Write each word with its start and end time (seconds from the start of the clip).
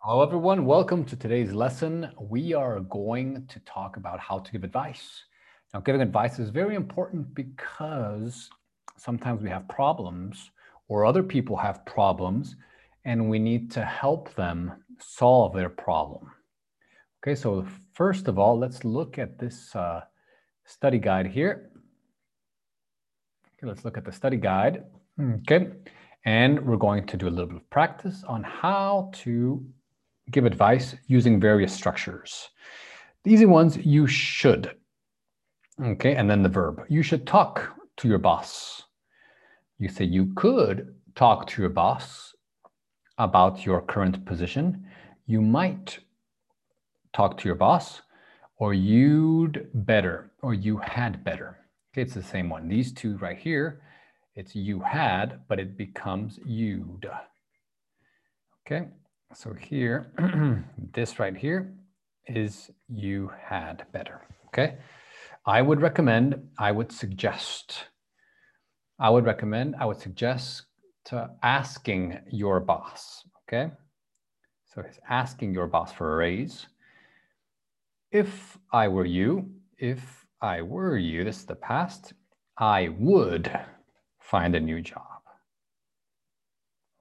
Hello, 0.00 0.22
everyone. 0.22 0.64
Welcome 0.64 1.04
to 1.06 1.16
today's 1.16 1.52
lesson. 1.52 2.08
We 2.20 2.54
are 2.54 2.78
going 2.78 3.44
to 3.48 3.58
talk 3.60 3.96
about 3.96 4.20
how 4.20 4.38
to 4.38 4.52
give 4.52 4.62
advice. 4.62 5.24
Now, 5.74 5.80
giving 5.80 6.00
advice 6.00 6.38
is 6.38 6.50
very 6.50 6.76
important 6.76 7.34
because 7.34 8.48
sometimes 8.96 9.42
we 9.42 9.50
have 9.50 9.66
problems 9.66 10.52
or 10.86 11.04
other 11.04 11.24
people 11.24 11.56
have 11.56 11.84
problems 11.84 12.54
and 13.04 13.28
we 13.28 13.40
need 13.40 13.72
to 13.72 13.84
help 13.84 14.32
them 14.36 14.72
solve 15.00 15.52
their 15.52 15.68
problem. 15.68 16.30
Okay, 17.20 17.34
so 17.34 17.66
first 17.92 18.28
of 18.28 18.38
all, 18.38 18.56
let's 18.56 18.84
look 18.84 19.18
at 19.18 19.36
this 19.36 19.74
uh, 19.74 20.02
study 20.64 20.98
guide 20.98 21.26
here. 21.26 21.70
Okay, 23.58 23.66
let's 23.66 23.84
look 23.84 23.98
at 23.98 24.04
the 24.04 24.12
study 24.12 24.36
guide. 24.36 24.84
Okay, 25.20 25.70
and 26.24 26.64
we're 26.64 26.76
going 26.76 27.04
to 27.04 27.16
do 27.16 27.26
a 27.26 27.30
little 27.30 27.46
bit 27.46 27.56
of 27.56 27.68
practice 27.68 28.22
on 28.28 28.44
how 28.44 29.10
to 29.24 29.66
give 30.30 30.44
advice 30.44 30.94
using 31.06 31.40
various 31.40 31.72
structures. 31.72 32.48
The 33.24 33.32
easy 33.32 33.46
ones, 33.46 33.76
you 33.76 34.06
should. 34.06 34.74
Okay, 35.82 36.16
and 36.16 36.28
then 36.28 36.42
the 36.42 36.48
verb. 36.48 36.82
You 36.88 37.02
should 37.02 37.26
talk 37.26 37.74
to 37.98 38.08
your 38.08 38.18
boss. 38.18 38.82
You 39.78 39.88
say 39.88 40.04
you 40.04 40.32
could 40.34 40.94
talk 41.14 41.46
to 41.48 41.62
your 41.62 41.70
boss 41.70 42.34
about 43.18 43.64
your 43.64 43.80
current 43.82 44.24
position. 44.24 44.86
You 45.26 45.40
might 45.40 45.98
talk 47.12 47.36
to 47.38 47.48
your 47.48 47.54
boss, 47.54 48.02
or 48.58 48.74
you'd 48.74 49.68
better, 49.74 50.32
or 50.42 50.54
you 50.54 50.78
had 50.78 51.24
better. 51.24 51.58
Okay, 51.92 52.02
it's 52.02 52.14
the 52.14 52.22
same 52.22 52.48
one. 52.48 52.68
These 52.68 52.92
two 52.92 53.16
right 53.18 53.38
here, 53.38 53.80
it's 54.34 54.54
you 54.54 54.80
had, 54.80 55.40
but 55.48 55.58
it 55.58 55.76
becomes 55.76 56.38
you'd. 56.44 57.08
Okay, 58.66 58.88
so 59.34 59.52
here, 59.52 60.12
this 60.92 61.18
right 61.18 61.36
here 61.36 61.72
is 62.26 62.70
you 62.88 63.30
had 63.42 63.84
better, 63.92 64.22
okay? 64.48 64.76
I 65.46 65.62
would 65.62 65.80
recommend, 65.80 66.48
I 66.58 66.72
would 66.72 66.92
suggest, 66.92 67.84
I 68.98 69.10
would 69.10 69.24
recommend, 69.24 69.76
I 69.78 69.84
would 69.84 70.00
suggest 70.00 70.64
to 71.06 71.30
asking 71.42 72.18
your 72.30 72.60
boss, 72.60 73.24
okay? 73.48 73.72
So 74.66 74.82
it's 74.82 74.98
asking 75.08 75.54
your 75.54 75.66
boss 75.66 75.92
for 75.92 76.14
a 76.14 76.16
raise. 76.16 76.66
If 78.10 78.58
I 78.72 78.88
were 78.88 79.06
you, 79.06 79.50
if 79.78 80.26
I 80.40 80.62
were 80.62 80.96
you, 80.96 81.24
this 81.24 81.38
is 81.38 81.46
the 81.46 81.54
past, 81.54 82.12
I 82.58 82.90
would 82.98 83.50
find 84.20 84.54
a 84.54 84.60
new 84.60 84.80
job. 84.82 85.07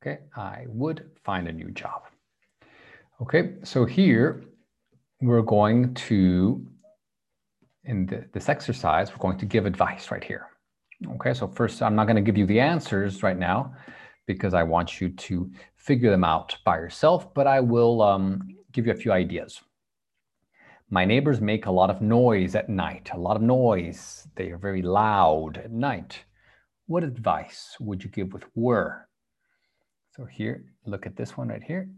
Okay, 0.00 0.20
I 0.36 0.64
would 0.68 1.10
find 1.24 1.48
a 1.48 1.52
new 1.52 1.70
job. 1.72 2.02
Okay, 3.20 3.54
so 3.64 3.84
here 3.84 4.44
we're 5.20 5.42
going 5.42 5.92
to, 5.94 6.64
in 7.82 8.06
the, 8.06 8.24
this 8.32 8.48
exercise, 8.48 9.10
we're 9.10 9.18
going 9.18 9.38
to 9.38 9.46
give 9.46 9.66
advice 9.66 10.12
right 10.12 10.22
here. 10.22 10.46
Okay, 11.14 11.34
so 11.34 11.48
first, 11.48 11.82
I'm 11.82 11.96
not 11.96 12.04
going 12.04 12.16
to 12.16 12.22
give 12.22 12.38
you 12.38 12.46
the 12.46 12.60
answers 12.60 13.24
right 13.24 13.36
now 13.36 13.74
because 14.26 14.54
I 14.54 14.62
want 14.62 15.00
you 15.00 15.08
to 15.08 15.50
figure 15.76 16.10
them 16.10 16.22
out 16.22 16.56
by 16.64 16.76
yourself, 16.76 17.34
but 17.34 17.48
I 17.48 17.58
will 17.58 18.00
um, 18.00 18.42
give 18.70 18.86
you 18.86 18.92
a 18.92 18.96
few 18.96 19.10
ideas. 19.10 19.60
My 20.90 21.04
neighbors 21.04 21.40
make 21.40 21.66
a 21.66 21.72
lot 21.72 21.90
of 21.90 22.00
noise 22.00 22.54
at 22.54 22.68
night, 22.68 23.10
a 23.12 23.18
lot 23.18 23.34
of 23.34 23.42
noise. 23.42 24.28
They 24.36 24.50
are 24.50 24.58
very 24.58 24.82
loud 24.82 25.58
at 25.58 25.72
night. 25.72 26.20
What 26.86 27.02
advice 27.02 27.76
would 27.80 28.04
you 28.04 28.10
give 28.10 28.32
with 28.32 28.44
were? 28.54 29.07
So 30.18 30.24
here, 30.24 30.64
look 30.84 31.06
at 31.06 31.14
this 31.14 31.36
one 31.36 31.46
right 31.46 31.62
here. 31.62 31.88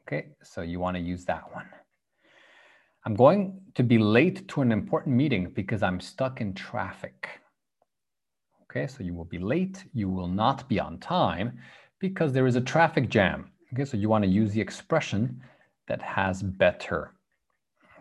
Okay, 0.00 0.26
so 0.42 0.60
you 0.60 0.78
want 0.78 0.98
to 0.98 1.02
use 1.02 1.24
that 1.24 1.50
one. 1.50 1.64
I'm 3.06 3.14
going 3.14 3.58
to 3.74 3.82
be 3.82 3.96
late 3.96 4.46
to 4.48 4.60
an 4.60 4.70
important 4.70 5.16
meeting 5.16 5.50
because 5.54 5.82
I'm 5.82 5.98
stuck 5.98 6.42
in 6.42 6.52
traffic. 6.52 7.40
Okay, 8.64 8.86
so 8.86 9.02
you 9.02 9.14
will 9.14 9.24
be 9.24 9.38
late. 9.38 9.82
You 9.94 10.10
will 10.10 10.28
not 10.28 10.68
be 10.68 10.78
on 10.78 10.98
time 10.98 11.58
because 12.00 12.34
there 12.34 12.46
is 12.46 12.56
a 12.56 12.60
traffic 12.60 13.08
jam. 13.08 13.50
Okay, 13.72 13.86
so 13.86 13.96
you 13.96 14.10
want 14.10 14.24
to 14.24 14.30
use 14.30 14.52
the 14.52 14.60
expression 14.60 15.40
that 15.88 16.02
has 16.02 16.42
better. 16.42 17.14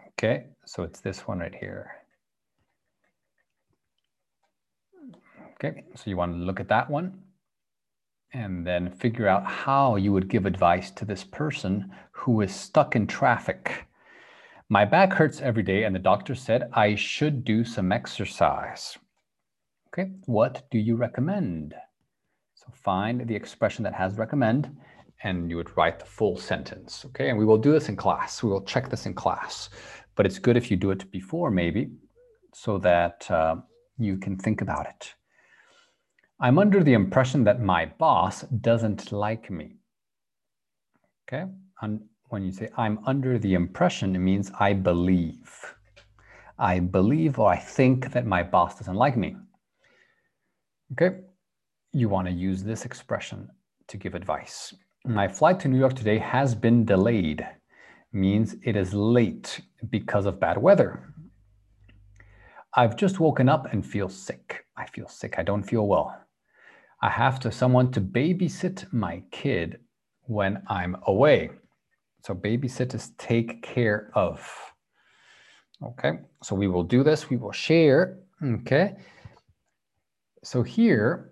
Okay, 0.10 0.48
so 0.66 0.84
it's 0.84 1.00
this 1.00 1.26
one 1.26 1.40
right 1.40 1.56
here. 1.56 1.90
Okay, 5.54 5.86
so 5.96 6.10
you 6.10 6.18
want 6.18 6.34
to 6.34 6.38
look 6.38 6.60
at 6.60 6.68
that 6.68 6.90
one 6.90 7.18
and 8.34 8.66
then 8.66 8.90
figure 8.90 9.28
out 9.28 9.46
how 9.46 9.96
you 9.96 10.14
would 10.14 10.30
give 10.30 10.46
advice 10.46 10.92
to 10.92 11.06
this 11.06 11.24
person 11.24 11.92
who 12.12 12.42
is 12.42 12.54
stuck 12.54 12.96
in 12.96 13.08
traffic. 13.08 13.88
My 14.70 14.86
back 14.86 15.12
hurts 15.14 15.42
every 15.42 15.64
day, 15.64 15.84
and 15.84 15.94
the 15.94 16.00
doctor 16.00 16.34
said 16.34 16.70
I 16.74 16.96
should 16.96 17.44
do 17.44 17.66
some 17.66 17.92
exercise. 17.92 18.98
Okay, 19.90 20.12
what 20.26 20.64
do 20.72 20.80
you 20.80 20.96
recommend? 20.96 21.76
So 22.56 22.68
find 22.72 23.28
the 23.28 23.36
expression 23.36 23.84
that 23.84 23.94
has 23.94 24.18
recommend, 24.18 24.78
and 25.24 25.50
you 25.50 25.58
would 25.58 25.76
write 25.76 26.00
the 26.00 26.06
full 26.06 26.38
sentence. 26.38 27.04
Okay, 27.08 27.30
and 27.30 27.38
we 27.38 27.44
will 27.44 27.58
do 27.58 27.74
this 27.74 27.90
in 27.90 27.98
class. 27.98 28.42
We 28.42 28.50
will 28.50 28.64
check 28.64 28.90
this 28.90 29.06
in 29.06 29.14
class, 29.14 29.70
but 30.16 30.26
it's 30.26 30.40
good 30.40 30.56
if 30.56 30.72
you 30.72 30.78
do 30.78 30.92
it 30.92 31.12
before, 31.12 31.52
maybe, 31.52 31.90
so 32.54 32.78
that 32.78 33.30
uh, 33.30 33.56
you 33.98 34.18
can 34.18 34.38
think 34.38 34.62
about 34.62 34.88
it. 34.88 35.14
I'm 36.44 36.58
under 36.58 36.84
the 36.84 36.94
impression 36.94 37.44
that 37.44 37.62
my 37.62 37.86
boss 37.86 38.42
doesn't 38.42 39.12
like 39.12 39.52
me. 39.52 39.76
Okay, 41.28 41.46
and 41.84 42.02
when 42.30 42.44
you 42.44 42.52
say 42.52 42.68
I'm 42.76 42.98
under 43.06 43.38
the 43.38 43.54
impression, 43.54 44.16
it 44.16 44.20
means 44.20 44.52
I 44.60 44.74
believe. 44.74 45.76
I 46.58 46.80
believe 46.80 47.38
or 47.38 47.48
I 47.48 47.58
think 47.58 48.12
that 48.14 48.26
my 48.26 48.42
boss 48.42 48.80
doesn't 48.80 48.96
like 48.96 49.16
me. 49.16 49.36
Okay, 50.94 51.20
you 51.94 52.10
want 52.10 52.28
to 52.28 52.34
use 52.34 52.64
this 52.64 52.86
expression 52.86 53.48
to 53.88 53.98
give 53.98 54.16
advice. 54.16 54.74
My 55.06 55.28
flight 55.28 55.60
to 55.60 55.68
New 55.68 55.78
York 55.78 55.94
today 55.94 56.18
has 56.18 56.56
been 56.56 56.86
delayed, 56.86 57.48
means 58.14 58.56
it 58.64 58.76
is 58.76 58.96
late 58.96 59.62
because 59.92 60.26
of 60.26 60.40
bad 60.40 60.58
weather. 60.58 61.14
I've 62.74 62.96
just 62.96 63.20
woken 63.20 63.48
up 63.48 63.72
and 63.72 63.86
feel 63.86 64.10
sick. 64.10 64.66
I 64.76 64.88
feel 64.88 65.08
sick. 65.08 65.36
I 65.38 65.44
don't 65.44 65.62
feel 65.62 65.86
well. 65.86 66.18
I 67.02 67.10
have 67.10 67.40
to 67.42 67.52
someone 67.52 67.92
to 67.92 68.02
babysit 68.02 68.92
my 68.94 69.24
kid 69.32 69.80
when 70.24 70.62
I'm 70.68 70.98
away. 71.08 71.50
So 72.24 72.36
babysit 72.36 72.94
is 72.94 73.12
take 73.18 73.64
care 73.64 74.12
of. 74.14 74.48
Okay, 75.84 76.20
so 76.44 76.56
we 76.56 76.68
will 76.68 76.84
do 76.84 77.04
this. 77.04 77.30
We 77.30 77.38
will 77.38 77.52
share. 77.52 78.20
Okay. 78.44 78.96
So 80.44 80.62
here 80.62 81.32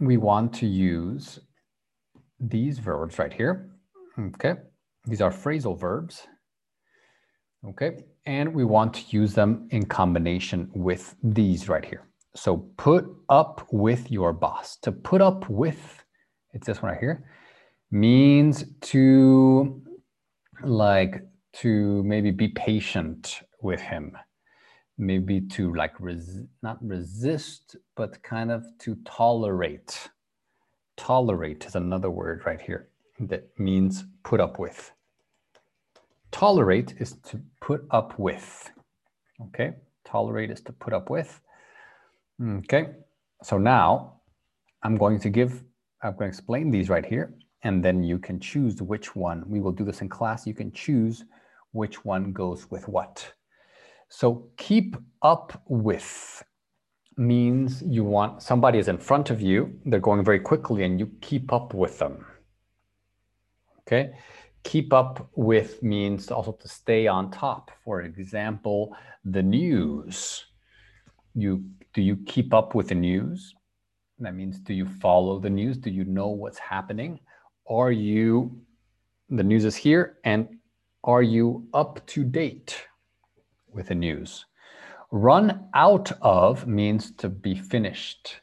we 0.00 0.16
want 0.16 0.54
to 0.54 0.66
use 0.66 1.38
these 2.40 2.78
verbs 2.78 3.18
right 3.18 3.32
here. 3.32 3.70
Okay. 4.18 4.54
These 5.04 5.20
are 5.20 5.30
phrasal 5.30 5.78
verbs. 5.78 6.26
Okay. 7.66 8.04
And 8.26 8.54
we 8.54 8.64
want 8.64 8.94
to 8.94 9.02
use 9.10 9.34
them 9.34 9.68
in 9.70 9.86
combination 9.86 10.70
with 10.74 11.14
these 11.22 11.68
right 11.68 11.84
here. 11.84 12.06
So 12.38 12.58
put 12.76 13.04
up 13.28 13.66
with 13.72 14.12
your 14.12 14.32
boss. 14.32 14.76
To 14.82 14.92
put 14.92 15.20
up 15.20 15.50
with, 15.50 16.04
it's 16.52 16.68
this 16.68 16.80
one 16.80 16.92
right 16.92 17.00
here, 17.00 17.24
means 17.90 18.64
to 18.92 19.82
like 20.62 21.24
to 21.54 22.00
maybe 22.04 22.30
be 22.30 22.46
patient 22.46 23.40
with 23.60 23.80
him. 23.80 24.16
Maybe 24.98 25.40
to 25.40 25.74
like 25.74 25.98
res- 25.98 26.42
not 26.62 26.78
resist 26.80 27.74
but 27.96 28.22
kind 28.22 28.52
of 28.52 28.64
to 28.82 28.96
tolerate. 29.04 30.08
Tolerate 30.96 31.64
is 31.64 31.74
another 31.74 32.10
word 32.10 32.42
right 32.46 32.60
here 32.60 32.88
that 33.18 33.48
means 33.58 34.04
put 34.22 34.40
up 34.40 34.60
with. 34.60 34.92
Tolerate 36.30 36.94
is 36.98 37.14
to 37.24 37.40
put 37.60 37.84
up 37.90 38.16
with. 38.16 38.70
Okay? 39.46 39.72
Tolerate 40.04 40.52
is 40.52 40.60
to 40.60 40.72
put 40.72 40.92
up 40.92 41.10
with 41.10 41.40
Okay, 42.40 42.90
so 43.42 43.58
now 43.58 44.20
I'm 44.84 44.96
going 44.96 45.18
to 45.20 45.28
give, 45.28 45.64
I'm 46.02 46.12
going 46.12 46.30
to 46.30 46.36
explain 46.36 46.70
these 46.70 46.88
right 46.88 47.04
here, 47.04 47.34
and 47.64 47.84
then 47.84 48.04
you 48.04 48.18
can 48.18 48.38
choose 48.38 48.80
which 48.80 49.16
one. 49.16 49.42
We 49.48 49.60
will 49.60 49.72
do 49.72 49.84
this 49.84 50.02
in 50.02 50.08
class. 50.08 50.46
You 50.46 50.54
can 50.54 50.70
choose 50.70 51.24
which 51.72 52.04
one 52.04 52.32
goes 52.32 52.70
with 52.70 52.86
what. 52.86 53.32
So 54.08 54.48
keep 54.56 54.96
up 55.22 55.62
with 55.66 56.44
means 57.16 57.82
you 57.82 58.04
want 58.04 58.40
somebody 58.40 58.78
is 58.78 58.86
in 58.86 58.98
front 58.98 59.30
of 59.30 59.40
you, 59.40 59.76
they're 59.84 59.98
going 59.98 60.24
very 60.24 60.38
quickly, 60.38 60.84
and 60.84 61.00
you 61.00 61.10
keep 61.20 61.52
up 61.52 61.74
with 61.74 61.98
them. 61.98 62.24
Okay, 63.80 64.12
keep 64.62 64.92
up 64.92 65.28
with 65.34 65.82
means 65.82 66.30
also 66.30 66.52
to 66.52 66.68
stay 66.68 67.08
on 67.08 67.32
top. 67.32 67.72
For 67.84 68.02
example, 68.02 68.94
the 69.24 69.42
news. 69.42 70.44
You 71.40 71.64
do 71.94 72.02
you 72.02 72.16
keep 72.26 72.52
up 72.52 72.74
with 72.74 72.88
the 72.88 72.94
news? 72.94 73.54
That 74.18 74.34
means, 74.34 74.58
do 74.58 74.74
you 74.74 74.86
follow 74.86 75.38
the 75.38 75.50
news? 75.50 75.78
Do 75.78 75.90
you 75.90 76.04
know 76.04 76.28
what's 76.28 76.58
happening? 76.58 77.20
Are 77.68 77.92
you 77.92 78.60
The 79.30 79.44
news 79.44 79.64
is 79.64 79.76
here. 79.76 80.18
And 80.24 80.48
are 81.04 81.22
you 81.22 81.68
up 81.74 82.04
to 82.08 82.24
date 82.24 82.86
with 83.72 83.88
the 83.88 83.94
news? 83.94 84.46
Run 85.10 85.68
out 85.74 86.12
of 86.22 86.66
means 86.66 87.12
to 87.16 87.28
be 87.28 87.54
finished. 87.54 88.40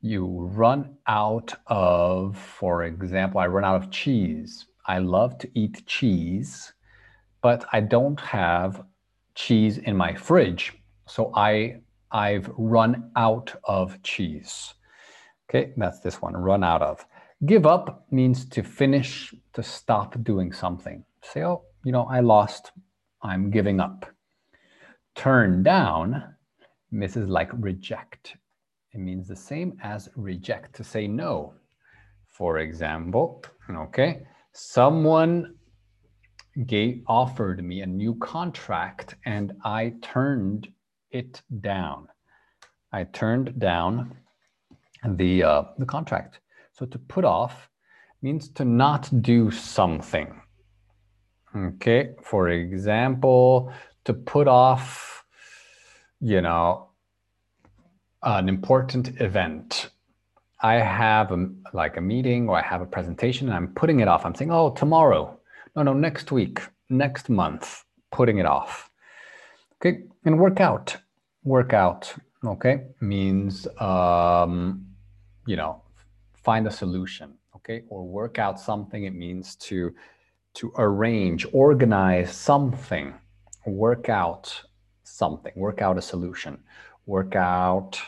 You 0.00 0.48
run 0.52 0.96
out 1.06 1.52
of, 1.66 2.36
for 2.38 2.84
example, 2.84 3.40
I 3.40 3.46
run 3.46 3.64
out 3.64 3.76
of 3.82 3.90
cheese. 3.90 4.66
I 4.86 4.98
love 4.98 5.38
to 5.38 5.50
eat 5.54 5.84
cheese, 5.86 6.72
but 7.42 7.66
I 7.72 7.80
don't 7.80 8.20
have 8.20 8.82
cheese 9.34 9.78
in 9.78 9.96
my 9.96 10.14
fridge. 10.14 10.74
So 11.06 11.32
I, 11.34 11.80
I've 12.10 12.50
run 12.56 13.10
out 13.16 13.54
of 13.64 14.02
cheese. 14.02 14.74
Okay, 15.48 15.72
that's 15.76 16.00
this 16.00 16.20
one, 16.20 16.36
run 16.36 16.62
out 16.62 16.82
of. 16.82 17.04
Give 17.46 17.66
up 17.66 18.06
means 18.10 18.44
to 18.50 18.62
finish, 18.62 19.34
to 19.52 19.62
stop 19.62 20.22
doing 20.24 20.52
something. 20.52 21.04
Say, 21.22 21.44
oh, 21.44 21.64
you 21.84 21.92
know, 21.92 22.06
I 22.10 22.20
lost, 22.20 22.72
I'm 23.22 23.50
giving 23.50 23.80
up. 23.80 24.06
Turn 25.14 25.62
down, 25.62 26.34
Mrs. 26.92 27.28
like 27.28 27.50
reject. 27.54 28.36
It 28.92 28.98
means 28.98 29.28
the 29.28 29.36
same 29.36 29.78
as 29.82 30.08
reject, 30.16 30.74
to 30.76 30.84
say 30.84 31.06
no. 31.06 31.54
For 32.28 32.58
example, 32.58 33.44
okay, 33.70 34.26
someone 34.52 35.54
gave, 36.66 37.02
offered 37.06 37.62
me 37.64 37.82
a 37.82 37.86
new 37.86 38.14
contract 38.16 39.14
and 39.24 39.52
I 39.64 39.94
turned 40.02 40.68
it 41.10 41.42
down. 41.60 42.08
I 42.92 43.04
turned 43.04 43.58
down 43.58 44.16
the, 45.04 45.42
uh, 45.42 45.62
the 45.78 45.86
contract. 45.86 46.40
So 46.72 46.86
to 46.86 46.98
put 46.98 47.24
off 47.24 47.68
means 48.22 48.48
to 48.50 48.64
not 48.64 49.10
do 49.22 49.50
something. 49.50 50.40
Okay, 51.56 52.14
for 52.22 52.50
example, 52.50 53.72
to 54.04 54.12
put 54.12 54.48
off, 54.48 55.24
you 56.20 56.40
know, 56.40 56.88
an 58.22 58.48
important 58.48 59.20
event. 59.20 59.90
I 60.60 60.74
have 60.74 61.30
a, 61.30 61.48
like 61.72 61.96
a 61.96 62.00
meeting 62.00 62.48
or 62.48 62.58
I 62.58 62.62
have 62.62 62.80
a 62.80 62.86
presentation 62.86 63.48
and 63.48 63.56
I'm 63.56 63.68
putting 63.68 64.00
it 64.00 64.08
off. 64.08 64.26
I'm 64.26 64.34
saying, 64.34 64.50
oh, 64.50 64.70
tomorrow. 64.70 65.38
No, 65.76 65.82
no, 65.82 65.92
next 65.92 66.32
week, 66.32 66.60
next 66.90 67.28
month, 67.28 67.84
putting 68.10 68.38
it 68.38 68.46
off. 68.46 68.90
Okay, 69.80 70.02
and 70.24 70.40
work 70.40 70.60
out. 70.60 70.96
Work 71.44 71.72
out, 71.72 72.12
okay, 72.44 72.88
means, 73.00 73.68
um, 73.80 74.84
you 75.46 75.54
know, 75.54 75.82
find 76.34 76.66
a 76.66 76.70
solution, 76.70 77.34
okay? 77.54 77.84
Or 77.88 78.04
work 78.04 78.40
out 78.40 78.58
something, 78.58 79.04
it 79.04 79.14
means 79.14 79.54
to, 79.56 79.94
to 80.54 80.72
arrange, 80.78 81.46
organize 81.52 82.34
something, 82.34 83.14
work 83.66 84.08
out 84.08 84.62
something, 85.04 85.52
work 85.54 85.80
out 85.80 85.96
a 85.96 86.02
solution, 86.02 86.58
work 87.06 87.36
out, 87.36 88.00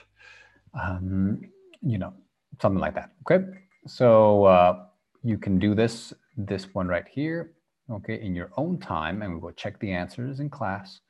um, 0.74 1.40
you 1.82 1.98
know, 1.98 2.12
something 2.60 2.80
like 2.80 2.94
that, 2.94 3.12
okay? 3.22 3.44
So 3.86 4.44
uh, 4.44 4.86
you 5.22 5.38
can 5.38 5.60
do 5.60 5.76
this, 5.76 6.12
this 6.36 6.74
one 6.74 6.88
right 6.88 7.06
here, 7.08 7.52
okay, 7.90 8.20
in 8.20 8.34
your 8.34 8.50
own 8.56 8.78
time, 8.78 9.22
and 9.22 9.34
we 9.34 9.38
will 9.38 9.52
check 9.52 9.78
the 9.78 9.92
answers 9.92 10.40
in 10.40 10.50
class. 10.50 11.00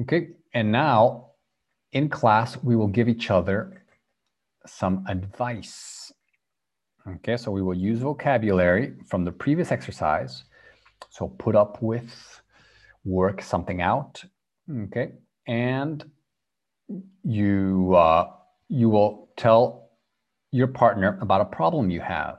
Okay, 0.00 0.30
and 0.52 0.72
now 0.72 1.30
in 1.92 2.08
class, 2.08 2.56
we 2.62 2.74
will 2.74 2.88
give 2.88 3.08
each 3.08 3.30
other 3.30 3.84
some 4.66 5.04
advice. 5.08 6.12
Okay, 7.06 7.36
so 7.36 7.52
we 7.52 7.62
will 7.62 7.74
use 7.76 8.00
vocabulary 8.00 8.94
from 9.06 9.24
the 9.24 9.30
previous 9.30 9.70
exercise. 9.70 10.44
So 11.10 11.28
put 11.28 11.54
up 11.54 11.80
with, 11.82 12.40
work 13.04 13.40
something 13.42 13.82
out. 13.82 14.24
Okay, 14.84 15.12
and 15.46 16.04
you 17.22 17.94
uh, 17.94 18.30
you 18.68 18.88
will 18.88 19.28
tell 19.36 19.90
your 20.50 20.66
partner 20.66 21.18
about 21.20 21.40
a 21.40 21.44
problem 21.44 21.90
you 21.90 22.00
have, 22.00 22.38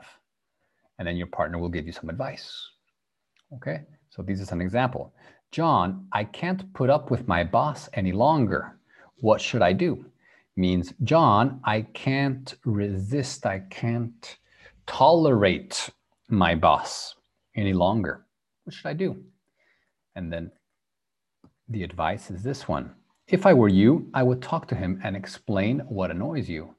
and 1.00 1.08
then 1.08 1.16
your 1.16 1.28
partner 1.28 1.58
will 1.58 1.70
give 1.70 1.86
you 1.86 1.94
some 1.94 2.10
advice. 2.10 2.52
Okay, 3.54 3.82
so 4.10 4.22
this 4.24 4.42
is 4.42 4.52
an 4.52 4.62
example. 4.62 5.14
John, 5.56 6.06
I 6.12 6.26
can't 6.26 6.74
put 6.74 6.90
up 6.90 7.10
with 7.10 7.30
my 7.30 7.42
boss 7.42 7.88
any 7.94 8.12
longer. 8.12 8.78
What 9.22 9.40
should 9.40 9.62
I 9.62 9.72
do? 9.72 10.04
Means, 10.58 10.94
John, 11.06 11.62
I 11.64 11.84
can't 11.94 12.54
resist, 12.66 13.46
I 13.46 13.60
can't 13.70 14.38
tolerate 14.86 15.92
my 16.28 16.56
boss 16.56 17.16
any 17.56 17.72
longer. 17.72 18.26
What 18.66 18.74
should 18.74 18.88
I 18.88 18.96
do? 18.96 19.24
And 20.18 20.30
then 20.30 20.52
the 21.70 21.84
advice 21.84 22.30
is 22.30 22.44
this 22.44 22.68
one. 22.68 22.94
If 23.30 23.46
I 23.46 23.54
were 23.54 23.70
you, 23.70 24.10
I 24.14 24.24
would 24.24 24.42
talk 24.42 24.68
to 24.68 24.76
him 24.76 25.00
and 25.06 25.16
explain 25.16 25.80
what 25.88 26.12
annoys 26.12 26.50
you. 26.50 26.76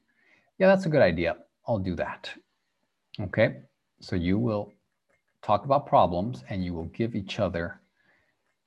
Yeah, 0.58 0.66
that's 0.66 0.84
a 0.84 0.90
good 0.90 1.00
idea. 1.00 1.38
I'll 1.66 1.78
do 1.78 1.96
that. 1.96 2.28
Okay, 3.18 3.54
so 4.00 4.16
you 4.16 4.38
will 4.38 4.74
talk 5.40 5.64
about 5.64 5.86
problems 5.86 6.44
and 6.50 6.62
you 6.62 6.74
will 6.74 6.90
give 6.92 7.16
each 7.16 7.40
other 7.40 7.80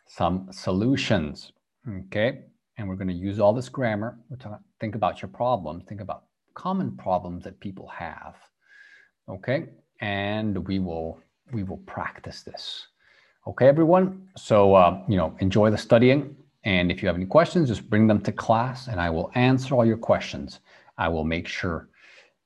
some 0.09 0.49
solutions. 0.51 1.53
Okay, 2.07 2.41
and 2.77 2.89
we're 2.89 2.95
going 2.95 3.07
to 3.07 3.13
use 3.13 3.39
all 3.39 3.53
this 3.53 3.69
grammar. 3.69 4.19
We're 4.29 4.37
talking, 4.37 4.59
think 4.81 4.95
about 4.95 5.21
your 5.21 5.29
problems, 5.29 5.85
think 5.87 6.01
about 6.01 6.25
common 6.53 6.97
problems 6.97 7.45
that 7.45 7.59
people 7.61 7.87
have 7.87 8.35
okay? 9.29 9.65
And 10.01 10.67
we 10.67 10.79
will, 10.79 11.19
we 11.51 11.63
will 11.63 11.77
practice 11.77 12.43
this. 12.43 12.87
Okay, 13.47 13.67
everyone? 13.67 14.27
So, 14.37 14.75
uh, 14.75 15.01
you 15.07 15.17
know, 15.17 15.35
enjoy 15.39 15.69
the 15.69 15.77
studying. 15.77 16.35
And 16.63 16.91
if 16.91 17.01
you 17.01 17.07
have 17.07 17.15
any 17.15 17.25
questions, 17.25 17.69
just 17.69 17.89
bring 17.89 18.07
them 18.07 18.21
to 18.21 18.31
class 18.31 18.87
and 18.87 18.99
I 18.99 19.09
will 19.09 19.31
answer 19.35 19.75
all 19.75 19.85
your 19.85 19.97
questions. 19.97 20.59
I 20.97 21.07
will 21.07 21.23
make 21.23 21.47
sure 21.47 21.89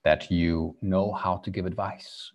that 0.03 0.29
you 0.29 0.75
know 0.81 1.11
how 1.11 1.37
to 1.37 1.49
give 1.49 1.65
advice. 1.65 2.31